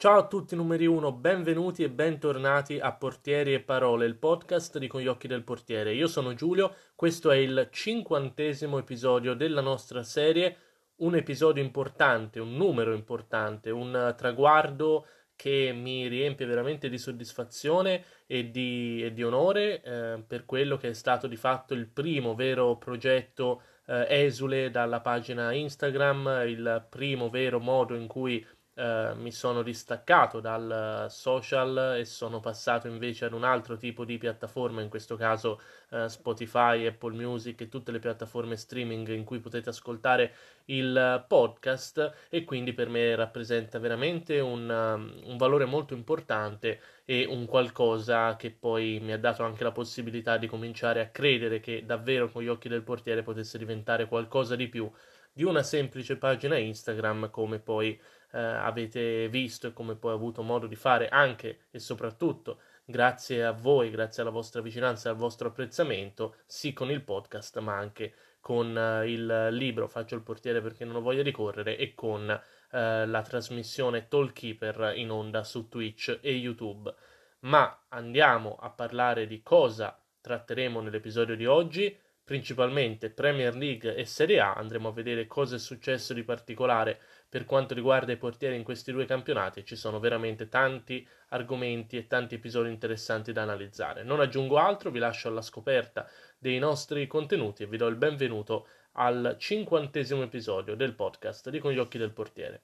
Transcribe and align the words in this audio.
Ciao 0.00 0.16
a 0.16 0.28
tutti 0.28 0.54
numeri 0.54 0.86
1, 0.86 1.10
benvenuti 1.10 1.82
e 1.82 1.90
bentornati 1.90 2.78
a 2.78 2.92
Portieri 2.92 3.52
e 3.52 3.58
Parole, 3.58 4.06
il 4.06 4.14
podcast 4.14 4.78
di 4.78 4.86
Con 4.86 5.00
gli 5.00 5.08
occhi 5.08 5.26
del 5.26 5.42
portiere. 5.42 5.92
Io 5.92 6.06
sono 6.06 6.34
Giulio, 6.34 6.72
questo 6.94 7.32
è 7.32 7.36
il 7.36 7.66
cinquantesimo 7.68 8.78
episodio 8.78 9.34
della 9.34 9.60
nostra 9.60 10.04
serie, 10.04 10.56
un 10.98 11.16
episodio 11.16 11.64
importante, 11.64 12.38
un 12.38 12.54
numero 12.54 12.94
importante, 12.94 13.70
un 13.70 14.14
traguardo 14.16 15.04
che 15.34 15.72
mi 15.74 16.06
riempie 16.06 16.46
veramente 16.46 16.88
di 16.88 16.96
soddisfazione 16.96 18.04
e 18.26 18.52
di, 18.52 19.02
e 19.02 19.12
di 19.12 19.24
onore 19.24 19.82
eh, 19.82 20.22
per 20.24 20.44
quello 20.44 20.76
che 20.76 20.90
è 20.90 20.94
stato 20.94 21.26
di 21.26 21.36
fatto 21.36 21.74
il 21.74 21.88
primo 21.88 22.36
vero 22.36 22.76
progetto 22.76 23.62
eh, 23.86 24.06
esule 24.08 24.70
dalla 24.70 25.00
pagina 25.00 25.52
Instagram, 25.52 26.44
il 26.46 26.86
primo 26.88 27.30
vero 27.30 27.58
modo 27.58 27.94
in 27.94 28.06
cui 28.06 28.46
eh, 28.78 29.12
mi 29.16 29.32
sono 29.32 29.62
distaccato 29.62 30.38
dal 30.38 31.06
social 31.10 31.96
e 31.98 32.04
sono 32.04 32.38
passato 32.38 32.86
invece 32.86 33.24
ad 33.24 33.32
un 33.32 33.42
altro 33.42 33.76
tipo 33.76 34.04
di 34.04 34.18
piattaforma, 34.18 34.80
in 34.82 34.88
questo 34.88 35.16
caso 35.16 35.60
eh, 35.90 36.08
Spotify, 36.08 36.86
Apple 36.86 37.16
Music 37.16 37.60
e 37.60 37.68
tutte 37.68 37.90
le 37.90 37.98
piattaforme 37.98 38.54
streaming 38.54 39.08
in 39.08 39.24
cui 39.24 39.40
potete 39.40 39.70
ascoltare 39.70 40.32
il 40.66 41.24
podcast 41.26 42.28
e 42.28 42.44
quindi 42.44 42.72
per 42.72 42.88
me 42.88 43.16
rappresenta 43.16 43.80
veramente 43.80 44.38
un, 44.38 44.70
um, 44.70 45.28
un 45.28 45.36
valore 45.36 45.64
molto 45.64 45.94
importante 45.94 46.80
e 47.04 47.26
un 47.26 47.46
qualcosa 47.46 48.36
che 48.36 48.52
poi 48.52 49.00
mi 49.02 49.12
ha 49.12 49.18
dato 49.18 49.42
anche 49.42 49.64
la 49.64 49.72
possibilità 49.72 50.36
di 50.36 50.46
cominciare 50.46 51.00
a 51.00 51.08
credere 51.08 51.58
che 51.58 51.84
davvero 51.84 52.30
con 52.30 52.44
gli 52.44 52.48
occhi 52.48 52.68
del 52.68 52.82
portiere 52.82 53.24
potesse 53.24 53.58
diventare 53.58 54.06
qualcosa 54.06 54.54
di 54.54 54.68
più 54.68 54.88
di 55.32 55.44
una 55.44 55.62
semplice 55.62 56.16
pagina 56.16 56.56
Instagram 56.56 57.30
come 57.30 57.60
poi 57.60 57.98
eh, 58.32 58.38
avete 58.38 59.28
visto 59.28 59.68
e 59.68 59.72
come 59.72 59.96
poi 59.96 60.12
ho 60.12 60.16
avuto 60.16 60.42
modo 60.42 60.66
di 60.66 60.76
fare 60.76 61.08
anche 61.08 61.66
e 61.70 61.78
soprattutto 61.78 62.60
grazie 62.84 63.44
a 63.44 63.52
voi, 63.52 63.90
grazie 63.90 64.22
alla 64.22 64.30
vostra 64.30 64.60
vicinanza 64.60 65.08
e 65.08 65.12
al 65.12 65.18
vostro 65.18 65.48
apprezzamento, 65.48 66.36
sì 66.46 66.72
con 66.72 66.90
il 66.90 67.02
podcast, 67.02 67.58
ma 67.58 67.76
anche 67.76 68.14
con 68.40 68.76
eh, 68.76 69.10
il 69.10 69.48
libro 69.50 69.88
Faccio 69.88 70.14
il 70.14 70.22
portiere 70.22 70.62
perché 70.62 70.84
non 70.84 70.96
ho 70.96 71.00
voglia 71.00 71.22
di 71.22 71.30
correre 71.30 71.76
e 71.76 71.94
con 71.94 72.30
eh, 72.30 73.06
la 73.06 73.22
trasmissione 73.22 74.08
Tollkeeper 74.08 74.92
in 74.96 75.10
onda 75.10 75.44
su 75.44 75.68
Twitch 75.68 76.18
e 76.22 76.32
YouTube. 76.32 76.94
Ma 77.40 77.84
andiamo 77.88 78.56
a 78.56 78.70
parlare 78.70 79.26
di 79.26 79.42
cosa 79.42 80.00
tratteremo 80.20 80.80
nell'episodio 80.80 81.36
di 81.36 81.46
oggi 81.46 81.96
principalmente 82.28 83.08
Premier 83.08 83.54
League 83.54 83.94
e 83.94 84.04
Serie 84.04 84.38
A, 84.40 84.52
andremo 84.52 84.88
a 84.88 84.92
vedere 84.92 85.26
cosa 85.26 85.56
è 85.56 85.58
successo 85.58 86.12
di 86.12 86.24
particolare 86.24 87.00
per 87.28 87.44
quanto 87.44 87.74
riguarda 87.74 88.12
i 88.12 88.16
portieri 88.16 88.56
in 88.56 88.62
questi 88.62 88.90
due 88.90 89.04
campionati, 89.04 89.64
ci 89.64 89.76
sono 89.76 90.00
veramente 90.00 90.48
tanti 90.48 91.06
argomenti 91.28 91.96
e 91.98 92.06
tanti 92.06 92.36
episodi 92.36 92.70
interessanti 92.70 93.32
da 93.32 93.42
analizzare. 93.42 94.02
Non 94.02 94.20
aggiungo 94.20 94.56
altro, 94.56 94.90
vi 94.90 94.98
lascio 94.98 95.28
alla 95.28 95.42
scoperta 95.42 96.08
dei 96.38 96.58
nostri 96.58 97.06
contenuti 97.06 97.64
e 97.64 97.66
vi 97.66 97.76
do 97.76 97.86
il 97.86 97.96
benvenuto 97.96 98.68
al 98.92 99.36
cinquantesimo 99.38 100.22
episodio 100.22 100.74
del 100.74 100.94
podcast 100.94 101.50
di 101.50 101.58
Con 101.58 101.72
gli 101.72 101.78
occhi 101.78 101.98
del 101.98 102.12
portiere. 102.12 102.62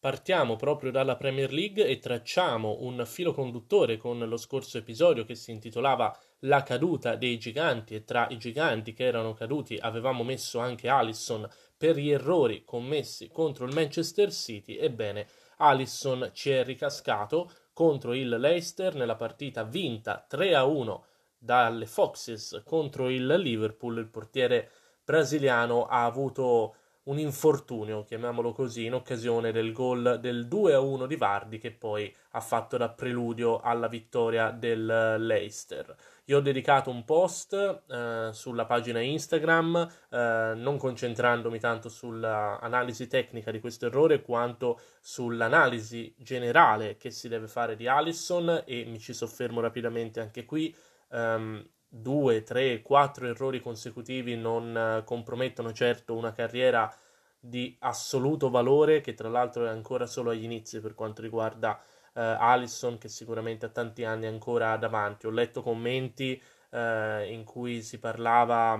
Partiamo 0.00 0.56
proprio 0.56 0.90
dalla 0.90 1.14
Premier 1.14 1.52
League 1.52 1.86
e 1.86 1.98
tracciamo 1.98 2.78
un 2.80 3.04
filo 3.04 3.34
conduttore 3.34 3.98
con 3.98 4.18
lo 4.18 4.38
scorso 4.38 4.78
episodio 4.78 5.26
che 5.26 5.34
si 5.34 5.50
intitolava 5.50 6.18
La 6.44 6.62
caduta 6.62 7.16
dei 7.16 7.36
giganti 7.36 7.94
e 7.94 8.04
tra 8.04 8.26
i 8.30 8.38
giganti 8.38 8.94
che 8.94 9.04
erano 9.04 9.34
caduti 9.34 9.76
avevamo 9.76 10.24
messo 10.24 10.58
anche 10.58 10.88
Alisson 10.88 11.46
per 11.76 11.98
gli 11.98 12.10
errori 12.10 12.64
commessi 12.64 13.28
contro 13.28 13.66
il 13.66 13.74
Manchester 13.74 14.32
City. 14.32 14.76
Ebbene, 14.78 15.26
Alisson 15.58 16.30
ci 16.32 16.48
è 16.48 16.64
ricascato 16.64 17.52
contro 17.74 18.14
il 18.14 18.30
Leicester 18.30 18.94
nella 18.94 19.16
partita 19.16 19.64
vinta 19.64 20.26
3-1 20.30 20.98
dalle 21.36 21.84
Foxes 21.84 22.62
contro 22.64 23.10
il 23.10 23.26
Liverpool. 23.26 23.98
Il 23.98 24.08
portiere 24.08 24.70
brasiliano 25.04 25.84
ha 25.84 26.06
avuto 26.06 26.76
un 27.10 27.18
infortunio, 27.18 28.04
chiamiamolo 28.04 28.52
così, 28.52 28.84
in 28.84 28.94
occasione 28.94 29.50
del 29.50 29.72
gol 29.72 30.18
del 30.20 30.46
2-1 30.48 31.06
di 31.06 31.16
Vardi 31.16 31.58
che 31.58 31.72
poi 31.72 32.12
ha 32.30 32.40
fatto 32.40 32.76
da 32.76 32.88
preludio 32.88 33.60
alla 33.60 33.88
vittoria 33.88 34.52
del 34.52 35.16
Leicester. 35.18 35.94
Io 36.26 36.38
ho 36.38 36.40
dedicato 36.40 36.88
un 36.90 37.04
post 37.04 37.52
eh, 37.52 38.30
sulla 38.32 38.64
pagina 38.64 39.00
Instagram, 39.00 39.90
eh, 40.08 40.52
non 40.54 40.78
concentrandomi 40.78 41.58
tanto 41.58 41.88
sull'analisi 41.88 43.08
tecnica 43.08 43.50
di 43.50 43.58
questo 43.58 43.86
errore 43.86 44.22
quanto 44.22 44.78
sull'analisi 45.00 46.14
generale 46.16 46.96
che 46.96 47.10
si 47.10 47.26
deve 47.26 47.48
fare 47.48 47.74
di 47.74 47.88
Allison 47.88 48.62
e 48.64 48.84
mi 48.84 49.00
ci 49.00 49.12
soffermo 49.12 49.60
rapidamente 49.60 50.20
anche 50.20 50.44
qui. 50.44 50.72
Um, 51.08 51.68
due, 51.92 52.44
tre, 52.44 52.82
quattro 52.82 53.26
errori 53.26 53.60
consecutivi 53.60 54.36
non 54.36 54.76
eh, 54.76 55.04
compromettono 55.04 55.72
certo 55.72 56.14
una 56.14 56.32
carriera 56.32 56.92
di 57.38 57.74
assoluto 57.80 58.48
valore 58.48 59.00
che 59.00 59.14
tra 59.14 59.28
l'altro 59.28 59.66
è 59.66 59.70
ancora 59.70 60.06
solo 60.06 60.30
agli 60.30 60.44
inizi 60.44 60.80
per 60.80 60.94
quanto 60.94 61.20
riguarda 61.20 61.78
eh, 62.14 62.20
Allison 62.20 62.96
che 62.98 63.08
sicuramente 63.08 63.66
ha 63.66 63.70
tanti 63.70 64.04
anni 64.04 64.26
ancora 64.26 64.76
davanti. 64.76 65.26
Ho 65.26 65.30
letto 65.30 65.62
commenti 65.62 66.40
eh, 66.70 67.32
in 67.32 67.42
cui 67.44 67.82
si 67.82 67.98
parlava 67.98 68.78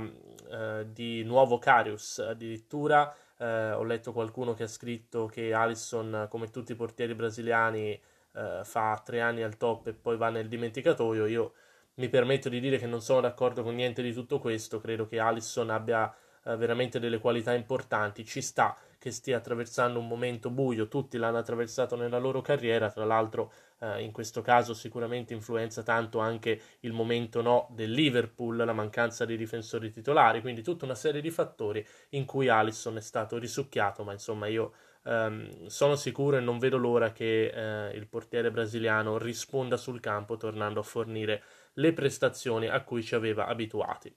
eh, 0.49 0.87
di 0.93 1.25
nuovo 1.25 1.59
Carius 1.59 2.19
addirittura. 2.19 3.13
Eh, 3.37 3.73
ho 3.73 3.83
letto 3.83 4.13
qualcuno 4.13 4.55
che 4.55 4.65
ha 4.65 4.69
scritto 4.69 5.27
che 5.27 5.53
Allison, 5.53 6.27
come 6.31 6.51
tutti 6.51 6.73
i 6.73 6.77
portieri 6.77 7.15
brasiliani, 7.15 8.01
eh, 8.33 8.61
fa 8.63 9.01
tre 9.05 9.21
anni 9.21 9.43
al 9.43 9.57
top 9.57 9.89
e 9.89 9.95
poi 9.95 10.17
va 10.17 10.29
nel 10.29 10.49
dimenticatoio. 10.49 11.27
Io 11.27 11.53
mi 11.95 12.09
permetto 12.09 12.49
di 12.49 12.61
dire 12.61 12.79
che 12.79 12.87
non 12.87 13.03
sono 13.03 13.21
d'accordo 13.21 13.63
con 13.63 13.75
niente 13.75 14.03
di 14.03 14.13
tutto 14.13 14.39
questo, 14.39 14.81
credo 14.81 15.07
che 15.07 15.19
Allison 15.19 15.71
abbia 15.71 16.13
eh, 16.45 16.57
veramente 16.57 16.99
delle 16.99 17.19
qualità 17.19 17.53
importanti, 17.53 18.25
ci 18.25 18.41
sta 18.41 18.77
che 18.99 19.11
stia 19.11 19.39
attraversando 19.39 19.99
un 19.99 20.07
momento 20.07 20.51
buio, 20.51 20.89
tutti 20.89 21.17
l'hanno 21.17 21.39
attraversato 21.39 21.97
nella 21.97 22.19
loro 22.19 22.43
carriera, 22.43 22.91
tra 22.91 23.05
l'altro 23.05 23.53
eh, 23.81 24.03
in 24.03 24.13
questo 24.13 24.43
caso 24.43 24.75
sicuramente 24.75 25.33
influenza 25.33 25.83
tanto 25.83 26.19
anche 26.19 26.61
il 26.81 26.93
momento 26.93 27.41
no 27.41 27.69
del 27.71 27.91
Liverpool, 27.93 28.57
la 28.57 28.73
mancanza 28.73 29.25
di 29.25 29.37
difensori 29.37 29.91
titolari, 29.91 30.43
quindi 30.43 30.63
tutta 30.63 30.85
una 30.85 30.95
serie 30.95 31.21
di 31.21 31.31
fattori 31.31 31.87
in 32.11 32.27
cui 32.27 32.49
Allison 32.49 32.97
è 32.97 33.01
stato 33.01 33.39
risucchiato, 33.39 34.05
ma 34.05 34.13
insomma 34.13 34.47
io 34.47 34.73
ehm, 35.05 35.67
sono 35.67 35.97
sicuro 35.97 36.37
e 36.37 36.41
non 36.41 36.59
vedo 36.59 36.77
l'ora 36.77 37.13
che 37.13 37.47
eh, 37.47 37.97
il 37.97 38.07
portiere 38.07 38.51
brasiliano 38.51 39.19
risponda 39.19 39.77
sul 39.77 40.01
campo 40.01 40.37
tornando 40.37 40.81
a 40.81 40.83
fornire 40.83 41.43
le 41.75 41.93
prestazioni 41.93 42.69
a 42.69 42.83
cui 42.83 43.03
ci 43.03 43.15
aveva 43.15 43.47
abituati. 43.47 44.15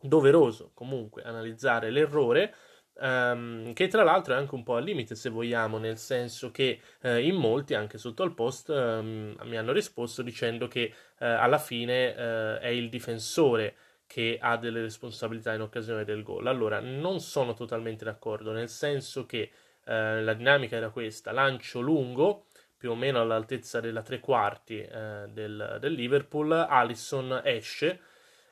Doveroso 0.00 0.70
comunque 0.74 1.22
analizzare 1.22 1.90
l'errore, 1.90 2.54
Um, 3.00 3.74
che 3.74 3.86
tra 3.86 4.02
l'altro 4.02 4.34
è 4.34 4.36
anche 4.36 4.56
un 4.56 4.64
po' 4.64 4.74
al 4.74 4.82
limite 4.82 5.14
se 5.14 5.30
vogliamo, 5.30 5.78
nel 5.78 5.98
senso 5.98 6.50
che 6.50 6.80
uh, 7.02 7.14
in 7.18 7.36
molti, 7.36 7.74
anche 7.74 7.96
sotto 7.96 8.24
al 8.24 8.34
post, 8.34 8.70
um, 8.70 9.36
mi 9.44 9.56
hanno 9.56 9.70
risposto 9.70 10.20
dicendo 10.20 10.66
che 10.66 10.92
uh, 10.92 11.24
alla 11.24 11.58
fine 11.58 12.08
uh, 12.08 12.58
è 12.58 12.66
il 12.66 12.88
difensore 12.88 13.76
che 14.04 14.36
ha 14.40 14.56
delle 14.56 14.80
responsabilità 14.80 15.54
in 15.54 15.60
occasione 15.60 16.02
del 16.02 16.24
gol. 16.24 16.48
Allora, 16.48 16.80
non 16.80 17.20
sono 17.20 17.54
totalmente 17.54 18.04
d'accordo, 18.04 18.50
nel 18.50 18.68
senso 18.68 19.26
che 19.26 19.52
la 19.84 20.34
dinamica 20.34 20.76
era 20.76 20.90
questa, 20.90 21.32
lancio 21.32 21.80
lungo, 21.80 22.47
più 22.78 22.92
o 22.92 22.94
meno 22.94 23.20
all'altezza 23.20 23.80
della 23.80 24.02
tre 24.02 24.20
quarti 24.20 24.80
eh, 24.80 25.26
del, 25.28 25.78
del, 25.80 25.92
Liverpool, 25.92 26.52
Alisson 26.52 27.42
esce 27.44 28.00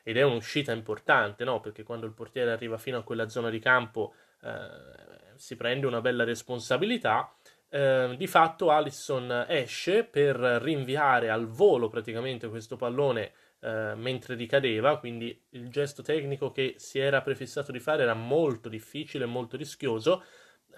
ed 0.03 0.17
è 0.17 0.21
un'uscita 0.21 0.73
importante, 0.73 1.45
no? 1.45 1.61
perché 1.61 1.83
quando 1.83 2.05
il 2.05 2.13
portiere 2.13 2.51
arriva 2.51 2.77
fino 2.77 2.97
a 2.97 3.03
quella 3.03 3.29
zona 3.29 3.49
di 3.49 3.59
campo 3.59 4.13
eh, 4.41 5.35
si 5.35 5.55
prende 5.55 5.87
una 5.87 6.01
bella 6.01 6.25
responsabilità. 6.25 7.33
Eh, 7.69 8.15
di 8.17 8.27
fatto 8.27 8.69
Alisson 8.69 9.45
esce 9.47 10.03
per 10.03 10.35
rinviare 10.37 11.29
al 11.29 11.47
volo 11.47 11.89
praticamente 11.89 12.47
questo 12.47 12.75
pallone 12.75 13.31
eh, 13.59 13.93
mentre 13.95 14.35
ricadeva, 14.35 14.99
quindi 14.99 15.41
il 15.51 15.69
gesto 15.69 16.01
tecnico 16.01 16.51
che 16.51 16.75
si 16.77 16.99
era 16.99 17.21
prefissato 17.21 17.71
di 17.71 17.79
fare 17.79 18.03
era 18.03 18.13
molto 18.13 18.69
difficile, 18.69 19.25
molto 19.25 19.57
rischioso 19.57 20.23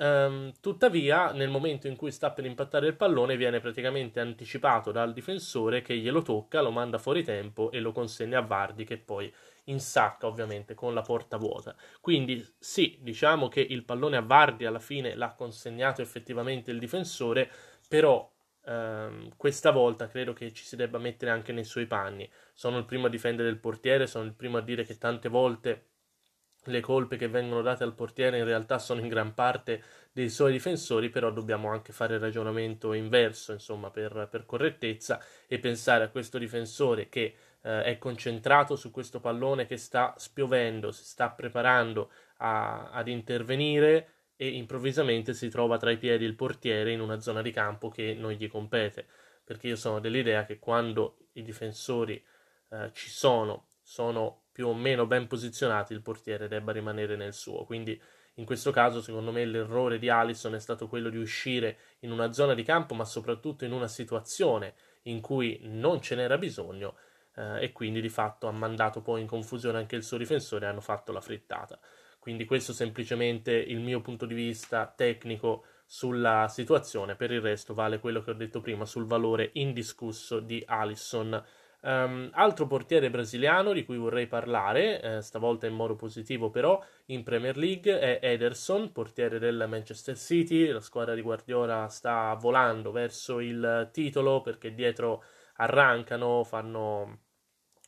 Um, 0.01 0.54
tuttavia, 0.62 1.34
nel 1.34 1.50
momento 1.50 1.88
in 1.88 1.98
cui 1.98 2.10
sta 2.12 2.31
per 2.31 2.46
impattare 2.46 2.88
il 2.88 2.96
pallone, 2.96 3.36
viene 3.36 3.60
praticamente 3.60 4.22
anticipato 4.22 4.94
dal 4.94 5.12
difensore 5.12 5.81
che 5.81 5.98
glielo 5.98 6.22
tocca, 6.22 6.62
lo 6.62 6.72
manda 6.72 6.98
fuori 6.98 7.22
tempo 7.22 7.69
e 7.69 7.81
lo 7.81 7.92
consegna 7.92 8.40
a 8.40 8.42
Vardi 8.42 8.86
che 8.86 8.98
poi 8.98 9.31
insacca 9.66 10.28
ovviamente 10.28 10.74
con 10.74 10.94
la 10.94 11.01
porta 11.01 11.36
vuota. 11.36 11.75
Quindi 12.00 12.42
sì, 12.57 12.98
diciamo 13.01 13.50
che 13.50 13.60
il 13.60 13.84
pallone 13.84 14.16
a 14.16 14.22
Vardi 14.22 14.63
alla 14.63 14.80
fine 14.80 15.16
l'ha 15.16 15.34
consegnato 15.34 16.01
effettivamente 16.01 16.72
il 16.72 16.80
difensore, 16.80 17.51
però 17.90 18.31
ehm, 18.66 19.31
questa 19.36 19.72
volta 19.72 20.07
credo 20.07 20.31
che 20.31 20.54
ci 20.54 20.63
si 20.63 20.78
debba 20.78 20.98
mettere 20.98 21.31
anche 21.31 21.51
nei 21.51 21.66
suoi 21.66 21.88
panni. 21.88 22.30
Sono 22.54 22.78
il 22.78 22.86
primo 22.86 23.07
a 23.07 23.10
difendere 23.10 23.50
il 23.50 23.57
portiere, 23.60 24.07
sono 24.07 24.24
il 24.24 24.34
primo 24.34 24.57
a 24.57 24.62
dire 24.62 24.86
che 24.86 24.98
tante 24.98 25.28
volte 25.28 25.88
le 26.65 26.79
colpe 26.81 27.17
che 27.17 27.27
vengono 27.27 27.61
date 27.61 27.83
al 27.83 27.94
portiere 27.94 28.38
in 28.38 28.45
realtà 28.45 28.79
sono 28.79 29.00
in 29.00 29.07
gran 29.07 29.33
parte 29.33 29.81
dei 30.11 30.29
suoi 30.29 30.51
difensori, 30.51 31.09
però 31.09 31.31
dobbiamo 31.31 31.69
anche 31.69 31.94
fare 31.94 32.15
il 32.15 32.19
ragionamento 32.19 32.94
inverso, 32.94 33.53
insomma, 33.53 33.89
per, 33.89 34.27
per 34.29 34.45
correttezza 34.45 35.23
e 35.47 35.59
pensare 35.59 36.03
a 36.03 36.09
questo 36.09 36.38
difensore 36.38 37.09
che 37.09 37.35
eh, 37.61 37.83
è 37.83 37.97
concentrato 37.97 38.75
su 38.75 38.91
questo 38.91 39.19
pallone 39.19 39.65
che 39.65 39.77
sta 39.77 40.13
spiovendo, 40.17 40.91
si 40.91 41.06
sta 41.06 41.29
preparando 41.29 42.11
a, 42.38 42.89
ad 42.91 43.07
intervenire 43.07 44.13
e 44.35 44.47
improvvisamente 44.50 45.33
si 45.33 45.50
trova 45.50 45.77
tra 45.77 45.91
i 45.91 45.97
piedi 45.97 46.25
il 46.25 46.35
portiere 46.35 46.91
in 46.91 47.01
una 47.01 47.19
zona 47.19 47.41
di 47.41 47.51
campo 47.51 47.89
che 47.89 48.13
non 48.13 48.31
gli 48.31 48.47
compete, 48.47 49.05
perché 49.44 49.67
io 49.67 49.75
sono 49.75 50.00
dell'idea 50.00 50.45
che 50.45 50.59
quando 50.59 51.17
i 51.33 51.41
difensori 51.41 52.23
eh, 52.69 52.89
ci 52.94 53.09
sono, 53.09 53.67
sono 53.81 54.44
più 54.51 54.68
o 54.68 54.74
meno 54.74 55.06
ben 55.06 55.28
posizionati, 55.28 55.94
il 55.94 56.01
portiere 56.01 56.48
debba 56.48 56.72
rimanere 56.72 57.16
nel 57.16 57.34
suo. 57.34 57.63
Quindi 57.66 58.00
in 58.36 58.46
questo 58.46 58.72
caso, 58.72 59.01
secondo 59.01 59.31
me, 59.31 59.44
l'errore 59.46 60.00
di 60.00 60.10
Allison 60.10 60.56
è 60.56 60.60
stato 60.60 60.88
quello 60.88 61.10
di 61.10 61.18
uscire 61.18 61.78
in 62.00 62.12
una 62.12 62.31
zona 62.31 62.54
di 62.54 62.63
campo, 62.63 62.94
ma 62.94 63.04
soprattutto 63.04 63.66
in 63.66 63.74
una 63.74 63.88
situazione 63.88 64.74
in 65.04 65.19
cui 65.19 65.60
non 65.63 66.01
ce 66.01 66.16
n'era 66.16 66.38
bisogno 66.38 66.96
eh, 67.36 67.63
e 67.63 67.72
quindi 67.72 68.00
di 68.00 68.10
fatto 68.10 68.48
ha 68.48 68.51
mandato 68.51 69.01
poi 69.01 69.22
in 69.22 69.28
confusione 69.28 69.78
anche 69.78 69.96
il 69.96 70.04
suo 70.04 70.18
difensore 70.18 70.66
e 70.66 70.69
hanno 70.69 70.81
fatto 70.81 71.12
la 71.12 71.22
frittata. 71.22 71.80
Quindi 72.18 72.46
questo 72.46 72.74
semplicemente 72.74 73.51
il 73.51 73.80
mio 73.80 74.01
punto 74.01 74.25
di 74.25 74.34
vista 74.34 74.92
tecnico 74.96 75.66
sulla 75.86 76.48
situazione, 76.50 77.16
per 77.16 77.31
il 77.31 77.42
resto 77.42 77.74
vale 77.74 78.00
quello 78.00 78.22
che 78.22 78.31
ho 78.31 78.36
detto 78.36 78.62
prima 78.62 78.86
sul 78.86 79.06
valore 79.06 79.50
indiscusso 79.54 80.40
di 80.40 80.63
Allison. 80.66 81.44
Um, 81.81 82.29
altro 82.33 82.67
portiere 82.67 83.09
brasiliano 83.09 83.71
di 83.71 83.85
cui 83.85 83.97
vorrei 83.97 84.27
parlare, 84.27 85.01
eh, 85.01 85.21
stavolta 85.21 85.65
in 85.65 85.73
modo 85.73 85.95
positivo 85.95 86.49
però, 86.49 86.83
in 87.05 87.23
Premier 87.23 87.55
League 87.55 87.99
è 87.99 88.19
Ederson, 88.21 88.91
portiere 88.91 89.39
del 89.39 89.65
Manchester 89.67 90.17
City. 90.17 90.67
La 90.67 90.81
squadra 90.81 91.15
di 91.15 91.21
Guardiola 91.21 91.87
sta 91.87 92.33
volando 92.33 92.91
verso 92.91 93.39
il 93.39 93.89
titolo 93.93 94.41
perché 94.41 94.73
dietro 94.73 95.23
arrancano, 95.55 96.43
fanno 96.43 97.19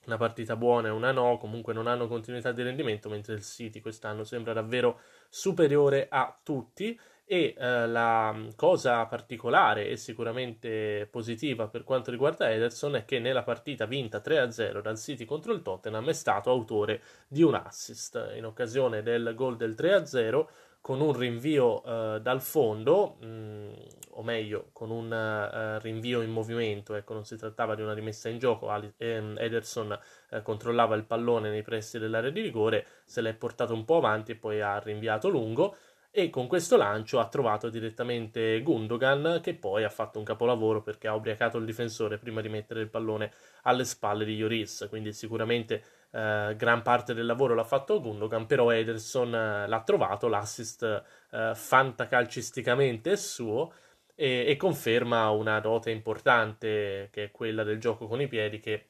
una 0.06 0.18
partita 0.18 0.56
buona 0.56 0.88
e 0.88 0.92
una 0.92 1.12
no, 1.12 1.38
comunque 1.38 1.74
non 1.74 1.88
hanno 1.88 2.08
continuità 2.08 2.52
di 2.52 2.64
rendimento, 2.64 3.10
mentre 3.10 3.34
il 3.34 3.44
City 3.44 3.82
quest'anno 3.82 4.24
sembra 4.24 4.54
davvero 4.54 5.02
superiore 5.30 6.08
a 6.10 6.40
tutti. 6.42 6.98
E 7.32 7.56
eh, 7.58 7.88
la 7.88 8.36
cosa 8.58 9.06
particolare 9.06 9.88
e 9.88 9.96
sicuramente 9.96 11.08
positiva 11.10 11.70
per 11.70 11.86
quanto 11.86 12.12
riguarda 12.12 12.52
Ederson 12.52 12.96
è 12.96 13.06
che 13.06 13.20
nella 13.20 13.44
partita 13.44 13.86
vinta 13.86 14.22
3-0 14.22 14.82
dal 14.82 14.98
City 14.98 15.24
contro 15.24 15.54
il 15.54 15.62
Tottenham 15.62 16.10
è 16.10 16.12
stato 16.12 16.50
autore 16.50 17.02
di 17.30 17.42
un 17.42 17.54
assist. 17.54 18.34
In 18.36 18.44
occasione 18.44 19.02
del 19.02 19.32
gol 19.34 19.56
del 19.56 19.76
3-0 19.78 20.46
con 20.82 21.00
un 21.00 21.14
rinvio 21.14 21.88
uh, 21.88 22.20
dal 22.20 22.42
fondo, 22.42 23.18
mh, 23.22 23.26
mm, 23.26 23.72
o 24.14 24.24
meglio, 24.24 24.70
con 24.74 24.90
un 24.90 25.12
uh, 25.12 25.80
rinvio 25.80 26.22
in 26.22 26.32
movimento, 26.32 26.96
ecco, 26.96 27.14
non 27.14 27.24
si 27.24 27.38
trattava 27.38 27.76
di 27.76 27.84
una 27.84 27.94
rimessa 27.94 28.30
in 28.30 28.40
gioco, 28.40 28.70
Ali- 28.70 28.92
ehm, 28.98 29.38
Ederson 29.38 29.98
uh, 30.32 30.42
controllava 30.42 30.96
il 30.96 31.06
pallone 31.06 31.52
nei 31.52 31.62
pressi 31.62 32.00
dell'area 32.00 32.32
di 32.32 32.42
rigore, 32.42 32.86
se 33.06 33.22
l'è 33.22 33.34
portato 33.36 33.74
un 33.76 33.86
po' 33.86 33.98
avanti 33.98 34.32
e 34.32 34.36
poi 34.36 34.60
ha 34.60 34.80
rinviato 34.80 35.30
lungo, 35.30 35.76
e 36.14 36.30
con 36.30 36.48
questo 36.48 36.76
lancio 36.76 37.20
ha 37.20 37.30
trovato 37.30 37.70
direttamente 37.70 38.62
Gundogan 38.62 39.40
che 39.42 39.56
poi 39.56 39.86
ha 39.86 39.90
fatto 39.90 40.20
un 40.20 40.26
capolavoro 40.26 40.82
perché 40.82 41.08
ha 41.08 41.16
ubriacato 41.16 41.58
il 41.58 41.64
difensore 41.66 42.18
prima 42.18 42.42
di 42.42 42.50
mettere 42.50 42.82
il 42.82 42.90
pallone 42.90 43.32
alle 43.64 43.86
spalle 43.86 44.26
di 44.26 44.38
Lloris, 44.38 44.88
quindi 44.90 45.14
sicuramente 45.14 45.84
eh, 46.12 46.54
gran 46.58 46.82
parte 46.82 47.14
del 47.14 47.26
lavoro 47.26 47.56
l'ha 47.56 47.64
fatto 47.64 48.02
Gundogan, 48.02 48.46
però 48.46 48.72
Ederson 48.72 49.34
eh, 49.34 49.68
l'ha 49.68 49.84
trovato, 49.84 50.28
l'assist 50.28 50.84
eh, 51.32 51.54
fantacalcisticamente 51.56 53.14
è 53.14 53.16
suo 53.16 53.72
e, 54.14 54.46
e 54.48 54.58
conferma 54.58 55.30
una 55.30 55.62
dote 55.62 55.92
importante 55.92 57.08
che 57.10 57.26
è 57.26 57.32
quella 57.32 57.64
del 57.64 57.80
gioco 57.80 58.08
con 58.08 58.20
i 58.20 58.28
piedi 58.28 58.60
che 58.60 58.88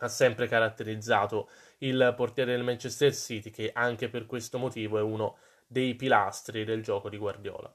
ha 0.00 0.08
sempre 0.08 0.48
caratterizzato 0.48 1.48
il 1.78 2.14
portiere 2.16 2.52
del 2.52 2.64
Manchester 2.64 3.14
City 3.14 3.50
che 3.50 3.70
anche 3.72 4.08
per 4.08 4.26
questo 4.26 4.58
motivo 4.58 4.98
è 4.98 5.02
uno 5.02 5.36
dei 5.72 5.94
pilastri 5.94 6.64
del 6.66 6.82
gioco 6.82 7.08
di 7.08 7.16
Guardiola. 7.16 7.74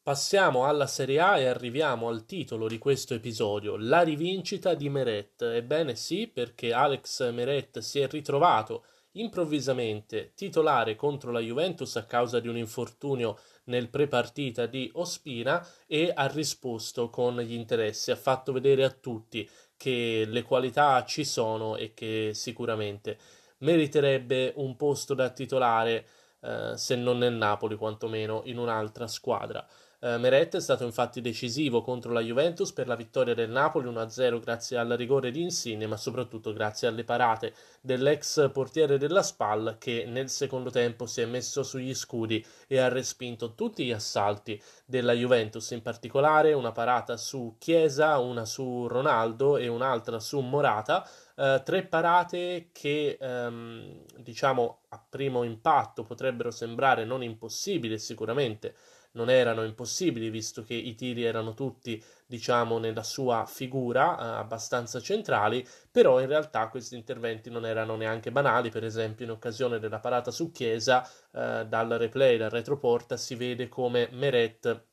Passiamo 0.00 0.66
alla 0.66 0.86
Serie 0.86 1.18
A 1.18 1.38
e 1.38 1.46
arriviamo 1.46 2.06
al 2.08 2.26
titolo 2.26 2.68
di 2.68 2.78
questo 2.78 3.14
episodio, 3.14 3.76
la 3.76 4.02
rivincita 4.02 4.74
di 4.74 4.88
Meret. 4.88 5.42
Ebbene 5.42 5.96
sì, 5.96 6.28
perché 6.28 6.72
Alex 6.72 7.32
Meret 7.32 7.80
si 7.80 7.98
è 7.98 8.06
ritrovato 8.06 8.84
improvvisamente 9.14 10.32
titolare 10.34 10.96
contro 10.96 11.30
la 11.30 11.40
Juventus 11.40 11.96
a 11.96 12.04
causa 12.04 12.40
di 12.40 12.48
un 12.48 12.56
infortunio 12.56 13.38
nel 13.64 13.88
prepartita 13.88 14.66
di 14.66 14.90
Ospina 14.94 15.66
e 15.86 16.12
ha 16.14 16.26
risposto 16.26 17.10
con 17.10 17.38
gli 17.40 17.54
interessi, 17.54 18.10
ha 18.10 18.16
fatto 18.16 18.52
vedere 18.52 18.84
a 18.84 18.90
tutti 18.90 19.48
che 19.76 20.24
le 20.26 20.42
qualità 20.42 21.04
ci 21.04 21.24
sono 21.24 21.76
e 21.76 21.94
che 21.94 22.30
sicuramente 22.34 23.18
meriterebbe 23.58 24.52
un 24.56 24.76
posto 24.76 25.14
da 25.14 25.30
titolare 25.30 26.06
eh, 26.40 26.72
se 26.76 26.96
non 26.96 27.18
nel 27.18 27.34
Napoli 27.34 27.76
quantomeno 27.76 28.42
in 28.44 28.58
un'altra 28.58 29.06
squadra. 29.06 29.66
Eh, 30.04 30.18
Meret 30.18 30.54
è 30.56 30.60
stato 30.60 30.84
infatti 30.84 31.22
decisivo 31.22 31.80
contro 31.80 32.12
la 32.12 32.20
Juventus 32.20 32.74
per 32.74 32.86
la 32.86 32.94
vittoria 32.94 33.32
del 33.32 33.48
Napoli 33.48 33.88
1-0 33.88 34.38
grazie 34.38 34.76
al 34.76 34.90
rigore 34.90 35.30
di 35.30 35.40
Insigne, 35.40 35.86
ma 35.86 35.96
soprattutto 35.96 36.52
grazie 36.52 36.88
alle 36.88 37.04
parate 37.04 37.54
dell'ex 37.80 38.50
portiere 38.50 38.98
della 38.98 39.22
SPAL 39.22 39.76
che 39.78 40.04
nel 40.06 40.28
secondo 40.28 40.68
tempo 40.68 41.06
si 41.06 41.22
è 41.22 41.24
messo 41.24 41.62
sugli 41.62 41.94
scudi 41.94 42.44
e 42.66 42.80
ha 42.80 42.88
respinto 42.88 43.54
tutti 43.54 43.82
gli 43.82 43.92
assalti 43.92 44.62
della 44.84 45.14
Juventus, 45.14 45.70
in 45.70 45.80
particolare 45.80 46.52
una 46.52 46.72
parata 46.72 47.16
su 47.16 47.56
Chiesa, 47.58 48.18
una 48.18 48.44
su 48.44 48.86
Ronaldo 48.86 49.56
e 49.56 49.68
un'altra 49.68 50.20
su 50.20 50.38
Morata. 50.40 51.08
Uh, 51.36 51.62
tre 51.64 51.82
parate 51.82 52.68
che 52.72 53.16
um, 53.20 54.04
diciamo 54.18 54.82
a 54.90 55.02
primo 55.08 55.42
impatto 55.42 56.04
potrebbero 56.04 56.52
sembrare 56.52 57.04
non 57.04 57.24
impossibili 57.24 57.98
sicuramente 57.98 58.76
non 59.14 59.30
erano 59.30 59.64
impossibili, 59.64 60.30
visto 60.30 60.62
che 60.62 60.74
i 60.74 60.94
tiri 60.94 61.24
erano 61.24 61.54
tutti, 61.54 62.02
diciamo, 62.26 62.78
nella 62.78 63.02
sua 63.02 63.44
figura 63.46 64.18
eh, 64.18 64.38
abbastanza 64.38 65.00
centrali, 65.00 65.66
però 65.90 66.20
in 66.20 66.26
realtà 66.26 66.68
questi 66.68 66.94
interventi 66.94 67.50
non 67.50 67.66
erano 67.66 67.96
neanche 67.96 68.30
banali, 68.30 68.70
per 68.70 68.84
esempio 68.84 69.24
in 69.24 69.30
occasione 69.32 69.78
della 69.78 70.00
parata 70.00 70.30
su 70.30 70.50
Chiesa, 70.50 71.08
eh, 71.32 71.66
dal 71.68 71.88
replay, 71.88 72.36
dal 72.36 72.50
retroporta, 72.50 73.16
si 73.16 73.34
vede 73.34 73.68
come 73.68 74.08
Meret 74.12 74.92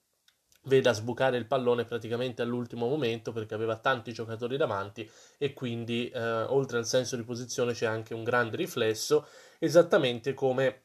veda 0.66 0.94
sbucare 0.94 1.38
il 1.38 1.48
pallone 1.48 1.86
praticamente 1.86 2.44
all'ultimo 2.44 2.88
momento 2.88 3.32
perché 3.32 3.56
aveva 3.56 3.78
tanti 3.78 4.14
giocatori 4.14 4.58
davanti 4.58 5.10
e 5.40 5.54
quindi 5.54 6.10
eh, 6.10 6.22
oltre 6.22 6.78
al 6.78 6.86
senso 6.86 7.16
di 7.16 7.24
posizione 7.24 7.74
c'è 7.74 7.88
anche 7.88 8.14
un 8.14 8.24
grande 8.24 8.58
riflesso 8.58 9.26
esattamente 9.58 10.36
come 10.36 10.84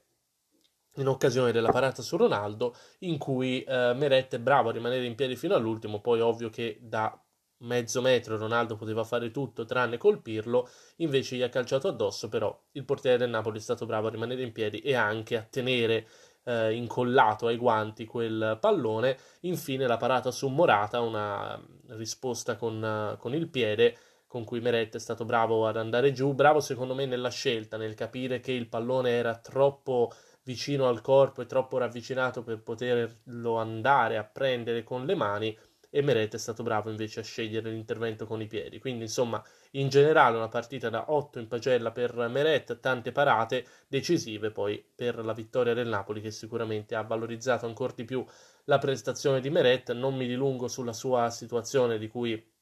in 0.96 1.08
occasione 1.08 1.52
della 1.52 1.70
parata 1.70 2.02
su 2.02 2.16
Ronaldo, 2.16 2.74
in 3.00 3.18
cui 3.18 3.62
eh, 3.62 3.92
Meret 3.94 4.34
è 4.34 4.38
bravo 4.38 4.68
a 4.68 4.72
rimanere 4.72 5.04
in 5.04 5.14
piedi 5.14 5.36
fino 5.36 5.54
all'ultimo, 5.54 6.00
poi 6.00 6.20
ovvio 6.20 6.50
che 6.50 6.78
da 6.80 7.18
mezzo 7.60 8.02
metro 8.02 8.36
Ronaldo 8.36 8.76
poteva 8.76 9.04
fare 9.04 9.30
tutto 9.30 9.64
tranne 9.64 9.96
colpirlo, 9.96 10.68
invece 10.96 11.36
gli 11.36 11.42
ha 11.42 11.48
calciato 11.48 11.88
addosso, 11.88 12.28
però 12.28 12.58
il 12.72 12.84
portiere 12.84 13.18
del 13.18 13.30
Napoli 13.30 13.58
è 13.58 13.62
stato 13.62 13.86
bravo 13.86 14.08
a 14.08 14.10
rimanere 14.10 14.42
in 14.42 14.52
piedi 14.52 14.80
e 14.80 14.94
anche 14.94 15.36
a 15.36 15.42
tenere 15.42 16.06
eh, 16.44 16.74
incollato 16.74 17.46
ai 17.46 17.56
guanti 17.56 18.04
quel 18.04 18.58
pallone. 18.60 19.16
Infine 19.40 19.86
la 19.86 19.96
parata 19.96 20.30
su 20.30 20.48
Morata, 20.48 21.00
una 21.00 21.60
risposta 21.88 22.56
con, 22.56 23.16
con 23.18 23.34
il 23.34 23.48
piede 23.48 23.96
con 24.26 24.44
cui 24.44 24.60
Meret 24.60 24.96
è 24.96 24.98
stato 24.98 25.24
bravo 25.24 25.66
ad 25.66 25.76
andare 25.76 26.12
giù, 26.12 26.34
bravo 26.34 26.60
secondo 26.60 26.94
me 26.94 27.06
nella 27.06 27.30
scelta, 27.30 27.76
nel 27.76 27.94
capire 27.94 28.40
che 28.40 28.52
il 28.52 28.68
pallone 28.68 29.10
era 29.10 29.38
troppo 29.38 30.12
vicino 30.46 30.86
al 30.86 31.00
corpo 31.00 31.42
e 31.42 31.46
troppo 31.46 31.76
ravvicinato 31.76 32.44
per 32.44 32.62
poterlo 32.62 33.56
andare 33.56 34.16
a 34.16 34.22
prendere 34.24 34.84
con 34.84 35.04
le 35.04 35.16
mani 35.16 35.58
e 35.90 36.02
Meret 36.02 36.34
è 36.34 36.38
stato 36.38 36.62
bravo 36.62 36.88
invece 36.90 37.20
a 37.20 37.22
scegliere 37.22 37.70
l'intervento 37.70 38.26
con 38.26 38.40
i 38.40 38.46
piedi. 38.46 38.78
Quindi, 38.78 39.04
insomma, 39.04 39.42
in 39.72 39.88
generale 39.88 40.36
una 40.36 40.48
partita 40.48 40.88
da 40.88 41.10
8 41.10 41.38
in 41.38 41.48
pagella 41.48 41.90
per 41.90 42.14
Meret, 42.28 42.78
tante 42.80 43.12
parate 43.12 43.66
decisive 43.88 44.50
poi 44.50 44.84
per 44.94 45.24
la 45.24 45.32
vittoria 45.32 45.74
del 45.74 45.88
Napoli 45.88 46.20
che 46.20 46.30
sicuramente 46.30 46.94
ha 46.94 47.02
valorizzato 47.02 47.66
ancora 47.66 47.94
di 47.96 48.04
più 48.04 48.24
la 48.64 48.78
prestazione 48.78 49.40
di 49.40 49.50
Meret. 49.50 49.92
Non 49.92 50.14
mi 50.16 50.26
dilungo 50.26 50.68
sulla 50.68 50.92
sua 50.92 51.30
situazione 51.30 51.98
di 51.98 52.08
cui 52.08 52.54